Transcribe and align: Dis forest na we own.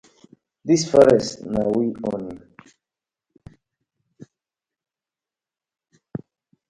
Dis 0.69 0.83
forest 0.91 1.35
na 1.51 1.61
we 1.75 1.85
own. 2.11 2.25